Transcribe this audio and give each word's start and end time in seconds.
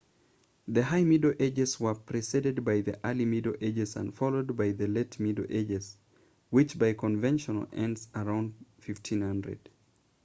the 0.67 0.81
high 0.81 1.03
middle 1.03 1.31
ages 1.39 1.79
were 1.79 1.93
preceded 1.93 2.65
by 2.65 2.81
the 2.81 2.99
early 3.05 3.23
middle 3.23 3.53
ages 3.61 3.95
and 3.95 4.15
followed 4.15 4.57
by 4.57 4.71
the 4.71 4.87
late 4.87 5.19
middle 5.19 5.45
ages 5.47 5.95
which 6.49 6.79
by 6.79 6.91
convention 6.91 7.67
ends 7.71 8.07
around 8.15 8.55
1500 8.83 9.69